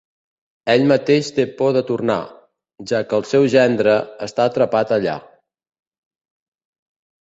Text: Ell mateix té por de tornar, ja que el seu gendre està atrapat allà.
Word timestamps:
Ell 0.75 0.87
mateix 0.91 1.29
té 1.35 1.45
por 1.59 1.75
de 1.75 1.83
tornar, 1.91 2.17
ja 2.93 3.03
que 3.13 3.17
el 3.21 3.29
seu 3.35 3.47
gendre 3.59 3.97
està 4.31 4.51
atrapat 4.53 4.99
allà. 5.01 5.19